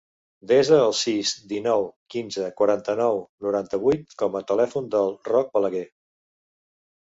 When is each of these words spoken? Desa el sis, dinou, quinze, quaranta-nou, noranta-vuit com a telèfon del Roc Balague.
Desa 0.51 0.77
el 0.85 0.93
sis, 0.99 1.33
dinou, 1.51 1.85
quinze, 2.13 2.47
quaranta-nou, 2.61 3.21
noranta-vuit 3.49 4.17
com 4.23 4.39
a 4.41 4.43
telèfon 4.53 4.89
del 4.97 5.13
Roc 5.31 5.55
Balague. 5.59 5.85